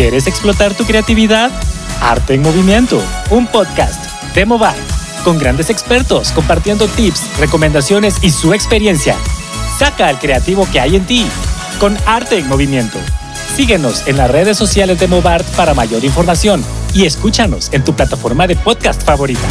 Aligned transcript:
¿Quieres 0.00 0.26
explotar 0.26 0.72
tu 0.72 0.86
creatividad? 0.86 1.50
Arte 2.00 2.32
en 2.32 2.40
Movimiento, 2.40 3.02
un 3.28 3.46
podcast 3.46 4.02
de 4.34 4.46
Mobile, 4.46 4.82
con 5.24 5.38
grandes 5.38 5.68
expertos 5.68 6.32
compartiendo 6.32 6.88
tips, 6.88 7.38
recomendaciones 7.38 8.16
y 8.22 8.30
su 8.30 8.54
experiencia. 8.54 9.14
Saca 9.78 10.06
al 10.06 10.18
creativo 10.18 10.66
que 10.72 10.80
hay 10.80 10.96
en 10.96 11.04
ti, 11.04 11.26
con 11.78 11.98
Arte 12.06 12.38
en 12.38 12.48
Movimiento. 12.48 12.98
Síguenos 13.54 14.06
en 14.06 14.16
las 14.16 14.30
redes 14.30 14.56
sociales 14.56 14.98
de 14.98 15.06
Movart 15.06 15.46
para 15.48 15.74
mayor 15.74 16.02
información 16.02 16.64
y 16.94 17.04
escúchanos 17.04 17.68
en 17.70 17.84
tu 17.84 17.94
plataforma 17.94 18.46
de 18.46 18.56
podcast 18.56 19.02
favorita. 19.02 19.48